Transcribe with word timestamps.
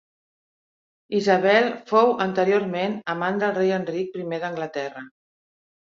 Isabel 1.17 1.69
fou 1.93 2.13
anteriorment 2.27 2.95
amant 3.15 3.39
del 3.45 3.55
rei 3.61 3.75
Enric 3.79 4.13
primer 4.17 4.41
d'Anglaterra. 4.45 5.05